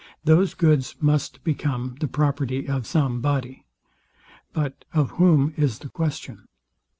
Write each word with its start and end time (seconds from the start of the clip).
Those 0.23 0.55
goods 0.55 0.95
must 0.99 1.43
become 1.43 1.97
the 1.99 2.07
property 2.07 2.67
of 2.67 2.87
some 2.87 3.21
body: 3.21 3.67
But 4.51 4.83
of 4.95 5.11
whom 5.11 5.53
is 5.55 5.77
the 5.77 5.89
question. 5.89 6.47